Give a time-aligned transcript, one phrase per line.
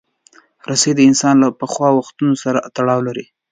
[0.69, 3.25] رسۍ د انسان له پخوا وختونو سره تړاو لري.